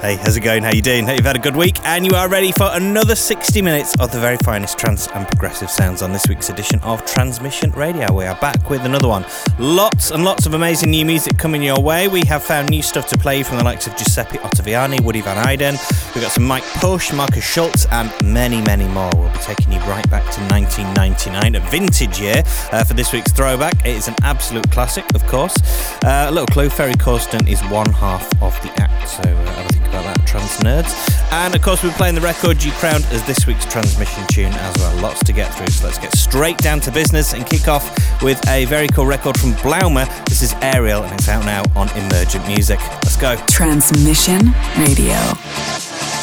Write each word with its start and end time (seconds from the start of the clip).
Hey, 0.00 0.16
how's 0.16 0.34
it 0.34 0.40
going? 0.40 0.62
How 0.62 0.72
you 0.72 0.80
doing? 0.80 1.04
Hope 1.04 1.18
you've 1.18 1.26
had 1.26 1.36
a 1.36 1.40
good 1.40 1.54
week 1.54 1.78
and 1.84 2.06
you 2.06 2.16
are 2.16 2.26
ready 2.26 2.52
for 2.52 2.70
another 2.72 3.14
60 3.14 3.60
minutes 3.60 3.94
of 4.00 4.10
the 4.10 4.18
very 4.18 4.38
finest 4.38 4.78
trance 4.78 5.06
and 5.08 5.26
progressive 5.26 5.68
sounds 5.68 6.00
on 6.00 6.10
this 6.10 6.26
week's 6.26 6.48
edition 6.48 6.80
of 6.80 7.04
Transmission 7.04 7.70
Radio. 7.72 8.10
We 8.10 8.24
are 8.24 8.34
back 8.40 8.70
with 8.70 8.86
another 8.86 9.08
one. 9.08 9.26
Lots 9.58 10.10
and 10.10 10.24
lots 10.24 10.46
of 10.46 10.54
amazing 10.54 10.90
new 10.90 11.04
music 11.04 11.36
coming 11.36 11.62
your 11.62 11.78
way. 11.78 12.08
We 12.08 12.22
have 12.22 12.42
found 12.42 12.70
new 12.70 12.80
stuff 12.80 13.08
to 13.08 13.18
play 13.18 13.42
from 13.42 13.58
the 13.58 13.64
likes 13.64 13.86
of 13.86 13.94
Giuseppe 13.94 14.38
Ottaviani, 14.38 15.02
Woody 15.02 15.20
Van 15.20 15.36
Eyden. 15.46 15.76
We've 16.14 16.24
got 16.24 16.32
some 16.32 16.44
Mike 16.44 16.64
Push, 16.76 17.12
Markus 17.12 17.44
Schulz 17.44 17.84
and 17.92 18.10
many, 18.24 18.62
many 18.62 18.88
more. 18.88 19.10
We'll 19.14 19.30
be 19.30 19.38
taking 19.40 19.70
you 19.70 19.80
right 19.80 20.08
back 20.08 20.24
to 20.32 20.40
1999, 20.48 21.56
a 21.56 21.60
vintage 21.68 22.18
year 22.18 22.42
uh, 22.72 22.84
for 22.84 22.94
this 22.94 23.12
week's 23.12 23.32
throwback. 23.32 23.74
It 23.84 23.96
is 23.96 24.08
an 24.08 24.14
absolute 24.22 24.70
classic, 24.70 25.04
of 25.14 25.26
course. 25.26 25.54
Uh, 26.02 26.24
a 26.26 26.30
little 26.30 26.46
clue 26.46 26.70
Ferry 26.70 26.94
Corsten 26.94 27.46
is 27.46 27.60
one 27.64 27.92
half 27.92 28.24
of 28.42 28.58
the 28.62 28.72
act, 28.80 29.06
so 29.06 29.22
uh, 29.28 29.64
a 29.68 29.72
think 29.72 29.89
about 29.90 30.04
that, 30.04 30.26
trans 30.26 30.56
nerds. 30.58 30.92
And 31.32 31.54
of 31.54 31.62
course, 31.62 31.82
we're 31.82 31.92
playing 31.92 32.14
the 32.14 32.20
record 32.20 32.62
you 32.62 32.72
crowned 32.72 33.04
as 33.06 33.24
this 33.26 33.46
week's 33.46 33.66
transmission 33.66 34.26
tune 34.28 34.52
as 34.52 34.76
well. 34.78 34.96
Lots 35.02 35.22
to 35.24 35.32
get 35.32 35.52
through, 35.54 35.68
so 35.68 35.86
let's 35.86 35.98
get 35.98 36.16
straight 36.16 36.58
down 36.58 36.80
to 36.80 36.90
business 36.90 37.34
and 37.34 37.44
kick 37.44 37.68
off 37.68 37.90
with 38.22 38.40
a 38.48 38.64
very 38.66 38.88
cool 38.88 39.06
record 39.06 39.38
from 39.38 39.52
Blaumer. 39.54 40.06
This 40.26 40.42
is 40.42 40.54
Ariel, 40.62 41.02
and 41.02 41.12
it's 41.12 41.28
out 41.28 41.44
now 41.44 41.62
on 41.76 41.88
Emergent 41.90 42.46
Music. 42.46 42.80
Let's 43.04 43.16
go. 43.16 43.36
Transmission 43.48 44.52
Radio. 44.78 46.19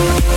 We'll 0.00 0.30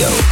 Radio. 0.00 0.29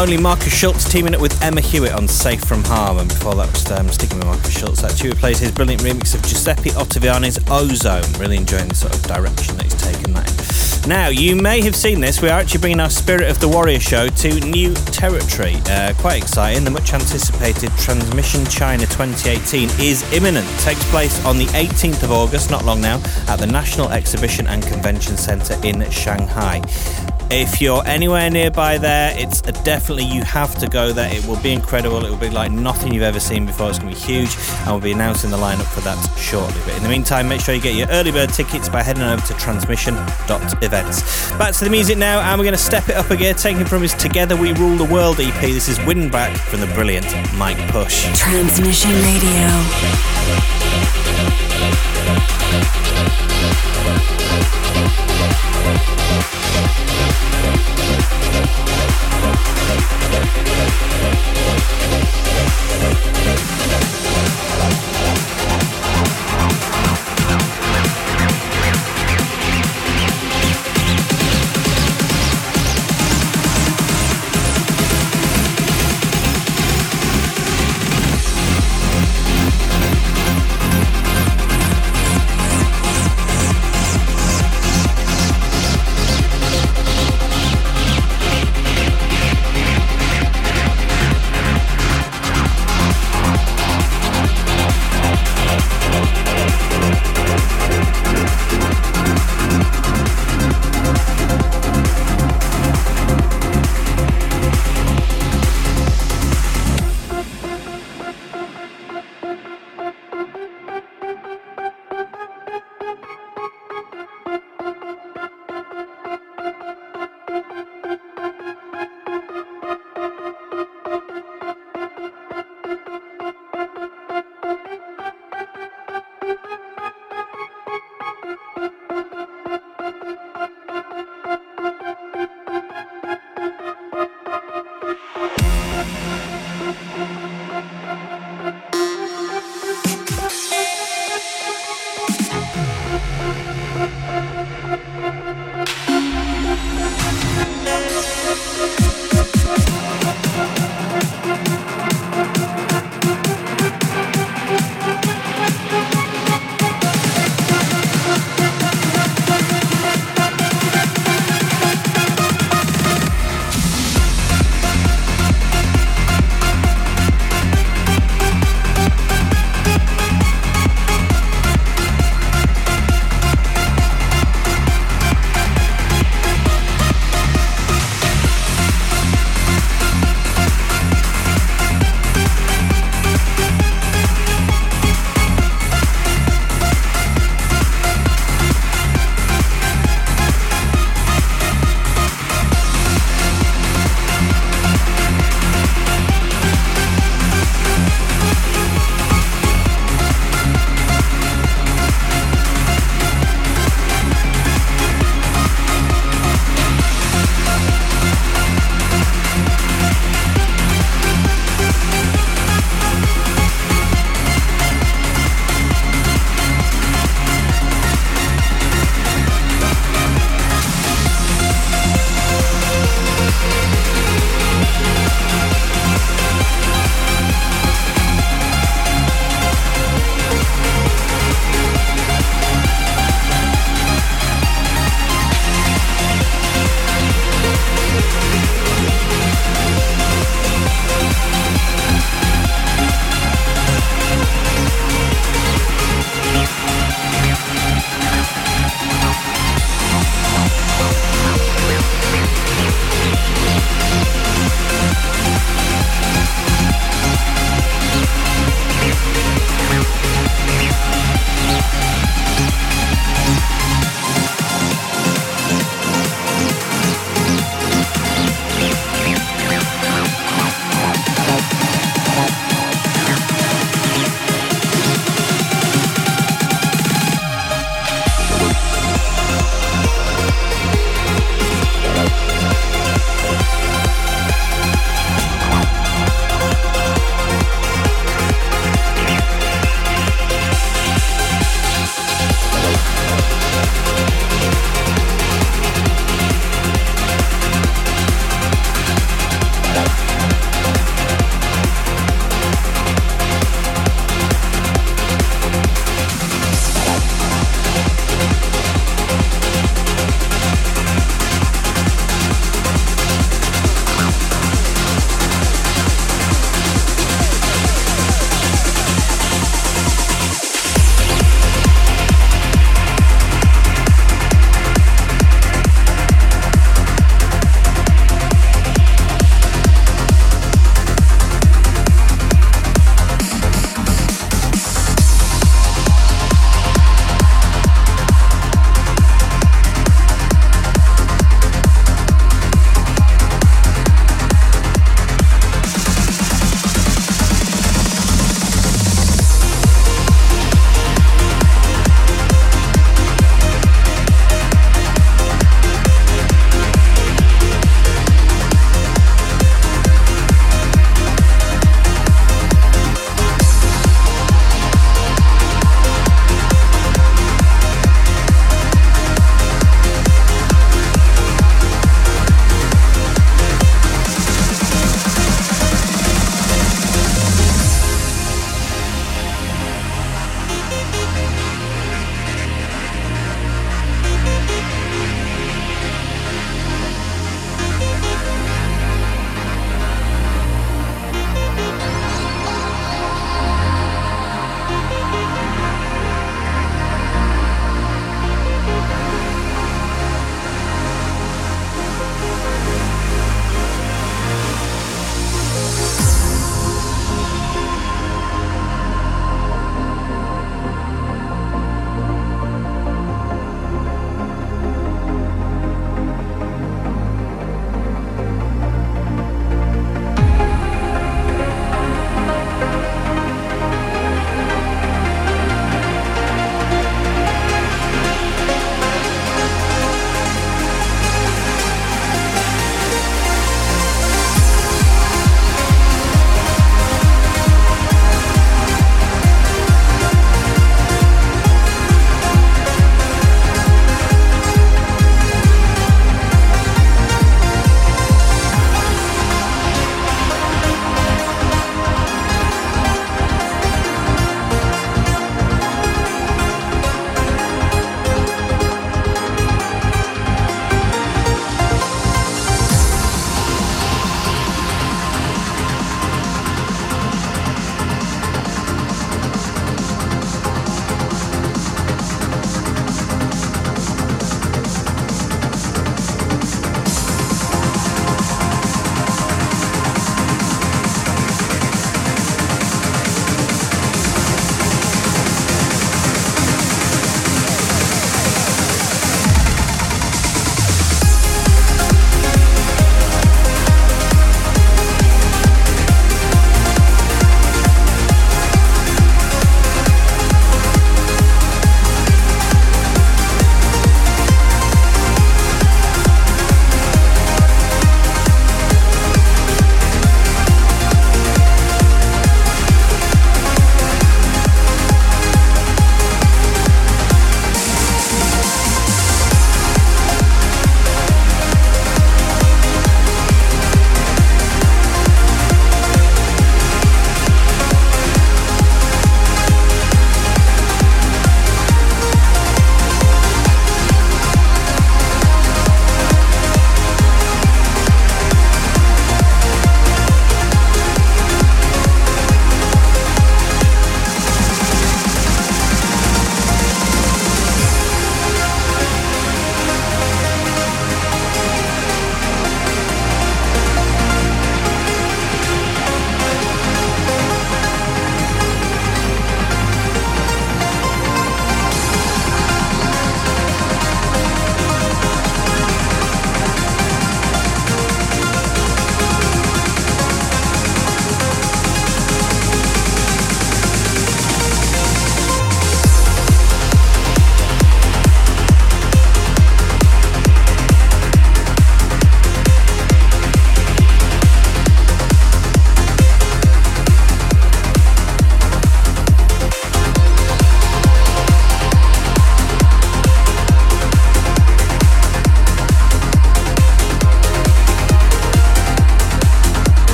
Only 0.00 0.16
Markus 0.16 0.58
Schulz 0.58 0.90
teaming 0.90 1.14
up 1.14 1.20
with 1.20 1.42
Emma 1.42 1.60
Hewitt 1.60 1.92
on 1.92 2.08
Safe 2.08 2.42
from 2.42 2.64
Harm. 2.64 2.96
And 2.96 3.06
before 3.06 3.34
that 3.34 3.52
was 3.52 3.70
um, 3.70 3.86
sticking 3.90 4.16
with 4.16 4.28
Markus 4.28 4.58
Schulz, 4.58 4.80
that 4.80 4.98
we 5.02 5.12
plays 5.12 5.40
his 5.40 5.52
brilliant 5.52 5.82
remix 5.82 6.14
of 6.14 6.22
Giuseppe 6.22 6.70
Ottaviani's 6.70 7.38
Ozone. 7.50 8.10
Really 8.18 8.38
enjoying 8.38 8.68
the 8.68 8.74
sort 8.74 8.94
of 8.94 9.02
direction 9.02 9.58
that 9.58 9.64
he's 9.64 9.74
taken 9.74 10.14
that 10.14 10.26
in. 10.26 10.88
Now, 10.88 11.08
you 11.08 11.36
may 11.36 11.60
have 11.60 11.76
seen 11.76 12.00
this. 12.00 12.22
We 12.22 12.30
are 12.30 12.40
actually 12.40 12.60
bringing 12.60 12.80
our 12.80 12.88
Spirit 12.88 13.28
of 13.30 13.40
the 13.40 13.48
Warrior 13.48 13.78
show 13.78 14.08
to 14.08 14.40
new 14.40 14.72
territory. 14.72 15.56
Uh, 15.66 15.92
quite 15.98 16.22
exciting. 16.22 16.64
The 16.64 16.70
much 16.70 16.94
anticipated 16.94 17.70
Transmission 17.76 18.46
China 18.46 18.86
2018 18.86 19.68
is 19.78 20.10
imminent. 20.14 20.46
It 20.48 20.60
takes 20.60 20.90
place 20.90 21.22
on 21.26 21.36
the 21.36 21.46
18th 21.48 22.04
of 22.04 22.10
August, 22.10 22.50
not 22.50 22.64
long 22.64 22.80
now, 22.80 23.02
at 23.28 23.36
the 23.36 23.46
National 23.46 23.90
Exhibition 23.90 24.46
and 24.46 24.62
Convention 24.62 25.18
Centre 25.18 25.60
in 25.62 25.90
Shanghai. 25.90 26.62
If 27.32 27.60
you're 27.60 27.86
anywhere 27.86 28.28
nearby 28.28 28.76
there, 28.76 29.14
it's 29.16 29.40
definitely 29.40 30.04
you 30.04 30.24
have 30.24 30.58
to 30.58 30.66
go 30.66 30.92
there. 30.92 31.08
It 31.14 31.24
will 31.26 31.40
be 31.40 31.52
incredible. 31.52 32.04
It 32.04 32.10
will 32.10 32.16
be 32.16 32.28
like 32.28 32.50
nothing 32.50 32.92
you've 32.92 33.04
ever 33.04 33.20
seen 33.20 33.46
before. 33.46 33.70
It's 33.70 33.78
going 33.78 33.94
to 33.94 34.00
be 34.00 34.04
huge, 34.04 34.36
and 34.62 34.66
we'll 34.66 34.80
be 34.80 34.90
announcing 34.90 35.30
the 35.30 35.36
lineup 35.36 35.72
for 35.72 35.80
that 35.82 35.96
shortly. 36.18 36.60
But 36.64 36.74
in 36.76 36.82
the 36.82 36.88
meantime, 36.88 37.28
make 37.28 37.40
sure 37.40 37.54
you 37.54 37.60
get 37.60 37.76
your 37.76 37.86
early 37.90 38.10
bird 38.10 38.30
tickets 38.30 38.68
by 38.68 38.82
heading 38.82 39.04
over 39.04 39.24
to 39.24 39.32
transmission.events. 39.34 41.30
Back 41.38 41.54
to 41.54 41.64
the 41.64 41.70
music 41.70 41.98
now, 41.98 42.18
and 42.20 42.36
we're 42.36 42.46
going 42.46 42.52
to 42.52 42.58
step 42.58 42.88
it 42.88 42.96
up 42.96 43.12
again, 43.12 43.36
taking 43.36 43.64
from 43.64 43.82
his 43.82 43.94
Together 43.94 44.34
We 44.34 44.52
Rule 44.54 44.76
the 44.76 44.92
World 44.92 45.20
EP. 45.20 45.40
This 45.40 45.68
is 45.68 45.78
Windback 45.78 46.36
from 46.36 46.58
the 46.58 46.66
brilliant 46.74 47.06
Mike 47.36 47.58
Push. 47.70 48.12
Transmission 48.18 48.90
Radio. 48.90 50.99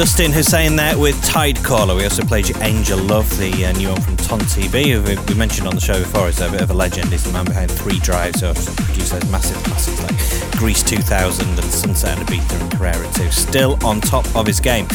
Dustin 0.00 0.32
Husain 0.32 0.76
there 0.76 0.96
with 0.96 1.14
Tidecaller. 1.16 1.94
We 1.94 2.04
also 2.04 2.24
played 2.24 2.48
you 2.48 2.54
Angel 2.62 2.98
Love, 2.98 3.28
the 3.38 3.66
uh, 3.66 3.72
new 3.72 3.90
one 3.90 4.00
from 4.00 4.16
Ton 4.30 4.38
TB, 4.38 4.92
who 4.92 5.26
we 5.26 5.34
mentioned 5.34 5.66
on 5.66 5.74
the 5.74 5.80
show 5.80 5.98
before. 5.98 6.26
He's 6.26 6.40
a 6.40 6.48
bit 6.48 6.60
of 6.60 6.70
a 6.70 6.74
legend. 6.74 7.08
He's 7.08 7.24
the 7.24 7.32
man 7.32 7.46
behind 7.46 7.68
Three 7.68 7.98
Drives, 7.98 8.42
who 8.42 8.54
produced 8.54 9.10
those 9.10 9.28
massive 9.28 9.56
classics 9.64 10.00
like 10.04 10.56
Greece 10.56 10.84
2000 10.84 11.48
and 11.48 11.64
Sunset 11.64 12.16
and 12.16 12.28
Ibiza 12.28 12.60
and 12.60 12.70
Carrera 12.70 13.12
2. 13.14 13.28
Still 13.32 13.76
on 13.84 14.00
top 14.00 14.24
of 14.36 14.46
his 14.46 14.60
game. 14.60 14.86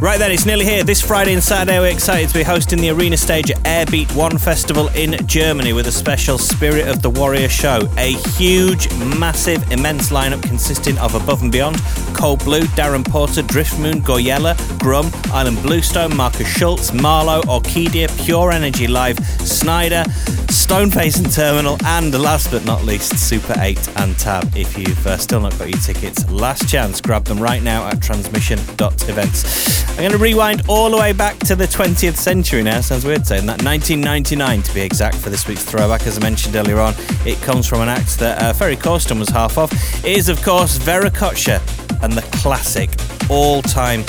Right 0.00 0.18
then, 0.18 0.32
it's 0.32 0.44
nearly 0.44 0.64
here. 0.64 0.82
This 0.82 1.00
Friday 1.00 1.34
and 1.34 1.44
Saturday, 1.44 1.78
we're 1.78 1.92
excited 1.92 2.30
to 2.30 2.34
be 2.34 2.42
hosting 2.42 2.80
the 2.80 2.90
arena 2.90 3.16
stage 3.16 3.52
at 3.52 3.58
Airbeat 3.58 4.12
One 4.16 4.36
Festival 4.38 4.88
in 4.88 5.24
Germany 5.24 5.72
with 5.72 5.86
a 5.86 5.92
special 5.92 6.36
Spirit 6.36 6.88
of 6.88 7.00
the 7.00 7.10
Warrior 7.10 7.48
show. 7.48 7.88
A 7.96 8.14
huge, 8.38 8.92
massive, 9.18 9.70
immense 9.70 10.10
lineup 10.10 10.42
consisting 10.42 10.98
of 10.98 11.14
Above 11.14 11.42
and 11.42 11.52
Beyond, 11.52 11.80
Cold 12.12 12.42
Blue, 12.44 12.62
Darren 12.74 13.08
Porter, 13.08 13.42
Driftmoon, 13.42 14.02
Gouryella, 14.02 14.56
Grum, 14.80 15.06
Ilan 15.30 15.62
Bluestone, 15.62 16.16
Markus 16.16 16.48
Schulz, 16.48 16.90
MaRLo, 16.90 17.42
Orkidea, 17.42 18.08
Pure 18.24 18.50
Energy 18.50 18.79
Live, 18.86 19.16
Sneijder, 19.16 20.04
Stoneface 20.46 21.18
and 21.18 21.32
Terminal, 21.32 21.76
and 21.84 22.12
last 22.18 22.50
but 22.50 22.64
not 22.64 22.84
least, 22.84 23.18
Super 23.18 23.54
8 23.58 23.98
and 23.98 24.18
Tab. 24.18 24.56
If 24.56 24.78
you've 24.78 25.06
uh, 25.06 25.16
still 25.16 25.40
not 25.40 25.58
got 25.58 25.68
your 25.68 25.80
tickets, 25.80 26.28
last 26.30 26.68
chance, 26.68 27.00
grab 27.00 27.24
them 27.24 27.38
right 27.38 27.62
now 27.62 27.86
at 27.86 28.00
transmission.events. 28.00 29.90
I'm 29.90 29.96
going 29.96 30.12
to 30.12 30.18
rewind 30.18 30.62
all 30.68 30.90
the 30.90 30.96
way 30.96 31.12
back 31.12 31.38
to 31.40 31.56
the 31.56 31.66
20th 31.66 32.16
century 32.16 32.62
now, 32.62 32.80
sounds 32.80 33.04
weird 33.04 33.26
saying 33.26 33.46
that, 33.46 33.62
1999 33.62 34.62
to 34.62 34.74
be 34.74 34.80
exact 34.80 35.16
for 35.16 35.30
this 35.30 35.46
week's 35.46 35.64
throwback. 35.64 36.06
As 36.06 36.18
I 36.18 36.22
mentioned 36.22 36.56
earlier 36.56 36.80
on, 36.80 36.94
it 37.26 37.40
comes 37.42 37.66
from 37.66 37.80
an 37.80 37.88
act 37.88 38.18
that 38.18 38.42
uh, 38.42 38.52
Ferry 38.52 38.76
Corsten 38.76 39.18
was 39.18 39.28
half 39.28 39.58
of. 39.58 39.72
It 40.04 40.16
is, 40.16 40.28
of 40.28 40.42
course, 40.42 40.76
Vera 40.76 41.10
Veracocha 41.10 41.60
and 42.02 42.12
the 42.12 42.22
classic, 42.38 42.90
all 43.30 43.62
time 43.62 44.04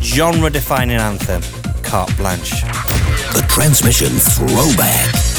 genre 0.00 0.50
defining 0.50 0.96
anthem, 0.96 1.42
Carte 1.88 2.14
Blanche. 2.18 2.66
The 3.32 3.42
Transmission 3.48 4.10
Throwback. 4.18 5.37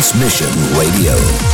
Transmission 0.00 0.48
Radio. 0.78 1.49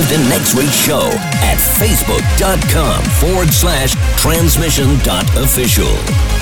Involved 0.00 0.12
in 0.12 0.28
next 0.28 0.54
week's 0.54 0.74
show 0.74 1.08
at 1.42 1.58
facebook.com 1.58 3.04
forward 3.04 3.52
slash 3.52 3.94
transmission.official. 4.16 6.39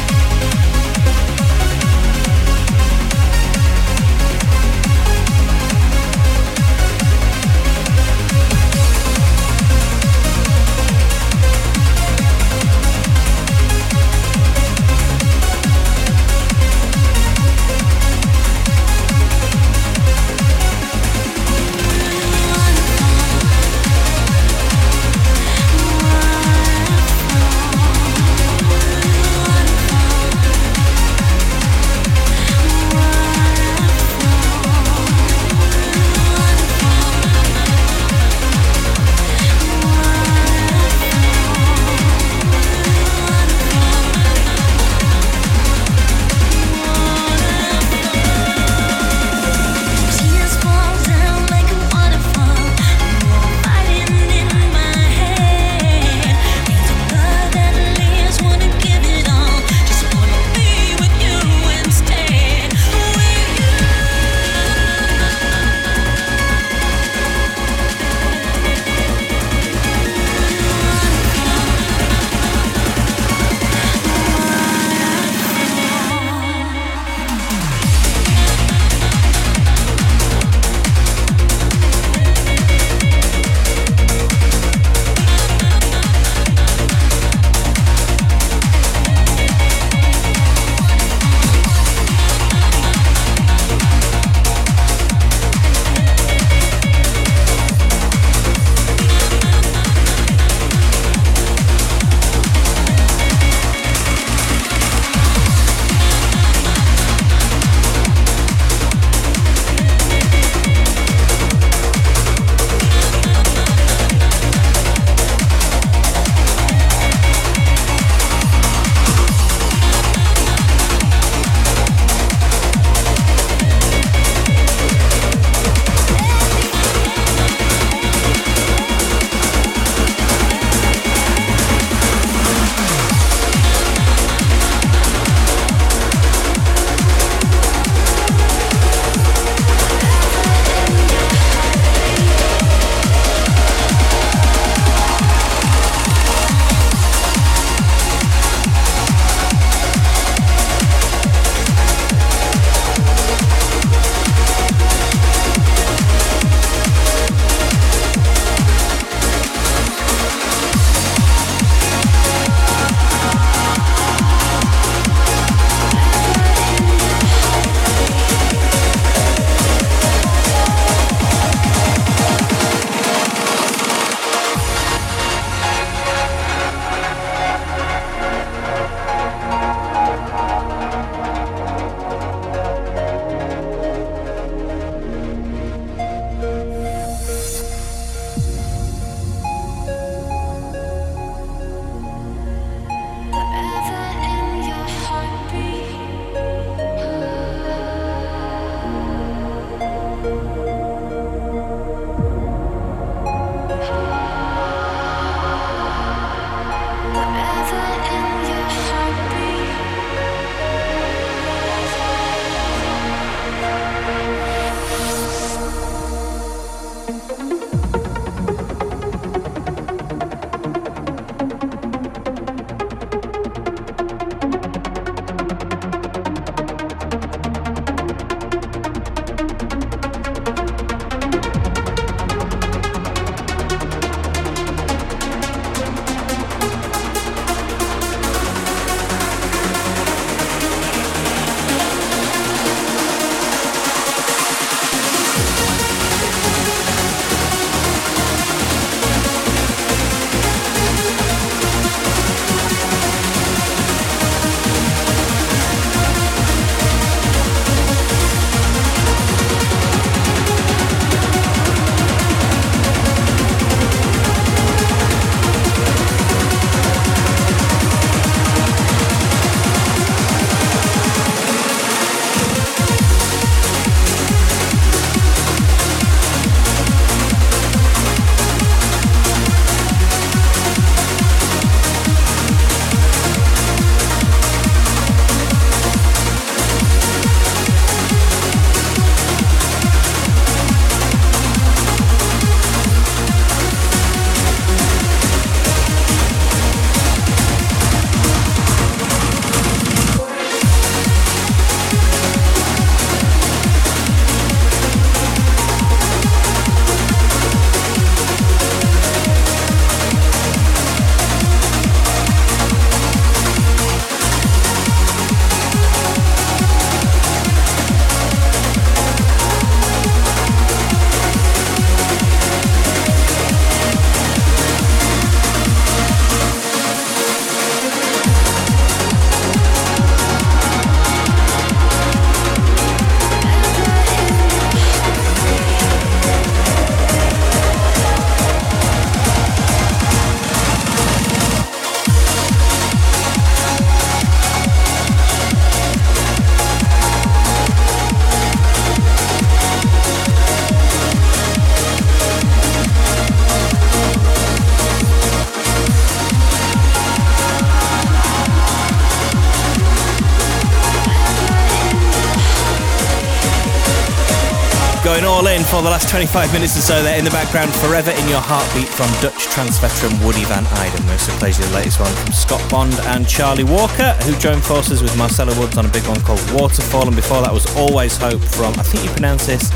for 365.79 365.85
the 365.85 365.91
last 365.91 366.09
25 366.09 366.53
minutes 366.53 366.76
or 366.76 366.81
so 366.81 367.03
there 367.05 367.16
in 367.16 367.24
the 367.24 367.31
background, 367.31 367.72
Forever 367.76 368.11
in 368.11 368.29
Your 368.29 368.41
Heartbeat 368.41 368.89
from 368.89 369.07
Dutch 369.22 369.47
trance 369.47 369.79
veteran 369.79 370.11
Woody 370.26 370.43
Van 370.43 370.66
Eyden. 370.66 371.09
Also 371.09 371.31
plays 371.39 371.57
the 371.57 371.70
latest 371.72 372.01
one 372.01 372.11
from 372.11 372.33
Scott 372.33 372.59
Bond 372.68 372.95
and 373.14 373.29
Charlie 373.29 373.62
Walker, 373.62 374.11
who 374.26 374.35
joined 374.39 374.64
forces 374.64 375.03
with 375.03 375.16
Marcella 375.16 375.57
Woods 375.57 375.79
on 375.79 375.87
a 375.87 375.89
big 375.91 376.03
one 376.09 376.20
called 376.22 376.43
Waterfall, 376.51 377.07
and 377.07 377.14
before 377.14 377.43
that 377.43 377.55
was 377.55 377.64
Always 377.76 378.16
Hope 378.16 378.43
from, 378.43 378.74
I 378.74 378.83
think 378.83 379.05
you 379.05 379.11
pronounce 379.11 379.47
this, 379.47 379.70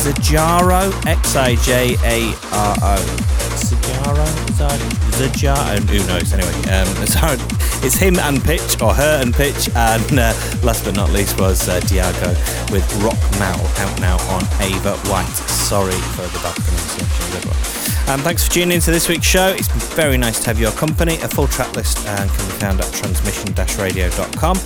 Zajaro, 0.00 0.90
Xijaro, 1.20 2.00
X-I-J-A-R-O. 4.74 5.04
Xijaro? 5.14 5.54
Xijaro? 5.54 5.88
Who 5.88 6.06
knows, 6.06 6.32
anyway. 6.32 6.54
Um, 6.70 7.06
sorry, 7.06 7.38
it's 7.84 7.96
him 7.96 8.18
and 8.18 8.42
Pitch, 8.42 8.80
or 8.80 8.94
her 8.94 9.20
and 9.22 9.32
Pitch, 9.32 9.68
and 9.74 10.18
uh, 10.18 10.34
last 10.62 10.84
but 10.84 10.96
not 10.96 11.10
least 11.10 11.38
was 11.38 11.68
uh, 11.68 11.80
Diago 11.80 12.34
with 12.70 12.84
Rock 13.02 13.18
Mal 13.38 13.60
out 13.78 14.00
now 14.00 14.16
on 14.30 14.42
Ava 14.60 14.96
White. 15.08 15.34
Sorry 15.48 15.92
for 15.92 16.22
the 16.22 16.40
bad 16.42 16.56
pronunciation. 16.56 17.14
Um, 18.06 18.20
thanks 18.20 18.46
for 18.46 18.52
tuning 18.52 18.72
into 18.72 18.90
this 18.90 19.08
week's 19.08 19.24
show. 19.24 19.48
It's 19.48 19.68
been 19.68 19.78
very 19.96 20.18
nice 20.18 20.38
to 20.40 20.46
have 20.48 20.60
your 20.60 20.72
company. 20.72 21.14
A 21.22 21.28
full 21.28 21.46
track 21.46 21.74
list 21.74 22.06
uh, 22.06 22.16
can 22.16 22.26
be 22.26 22.52
found 22.60 22.80
at 22.80 22.92
transmission-radio.com. 22.92 24.58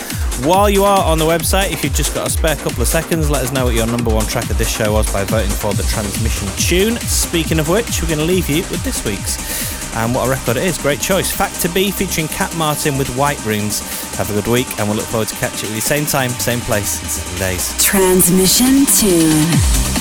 While 0.44 0.68
you 0.68 0.82
are 0.82 1.04
on 1.04 1.18
the 1.18 1.24
website, 1.24 1.70
if 1.70 1.84
you've 1.84 1.94
just 1.94 2.14
got 2.14 2.26
a 2.26 2.30
spare 2.30 2.56
couple 2.56 2.82
of 2.82 2.88
seconds, 2.88 3.30
let 3.30 3.44
us 3.44 3.52
know 3.52 3.66
what 3.66 3.74
your 3.76 3.86
number 3.86 4.12
one 4.12 4.26
track 4.26 4.50
of 4.50 4.58
this 4.58 4.68
show 4.68 4.92
was 4.92 5.12
by 5.12 5.22
voting 5.22 5.52
for 5.52 5.72
the 5.72 5.84
transmission 5.84 6.48
tune. 6.56 6.96
Speaking 6.98 7.60
of 7.60 7.68
which, 7.68 8.02
we're 8.02 8.08
going 8.08 8.18
to 8.18 8.24
leave 8.24 8.50
you 8.50 8.62
with 8.72 8.82
this 8.82 9.04
week's. 9.04 9.77
And 9.94 10.14
what 10.14 10.26
a 10.26 10.30
record 10.30 10.56
it 10.56 10.64
is. 10.64 10.78
Great 10.78 11.00
choice. 11.00 11.30
Factor 11.30 11.68
B 11.68 11.90
featuring 11.90 12.28
Cat 12.28 12.54
Martin 12.56 12.96
with 12.98 13.08
White 13.16 13.44
Rooms. 13.44 13.80
Have 14.16 14.30
a 14.30 14.34
good 14.34 14.46
week, 14.46 14.68
and 14.78 14.88
we'll 14.88 14.96
look 14.96 15.06
forward 15.06 15.28
to 15.28 15.34
catching 15.36 15.68
you 15.70 15.74
at 15.74 15.76
the 15.76 15.80
same 15.80 16.06
time, 16.06 16.30
same 16.30 16.60
place 16.60 17.02
in 17.02 17.08
seven 17.08 17.38
days. 17.38 17.82
Transmission 17.82 18.86
tune. 18.86 19.97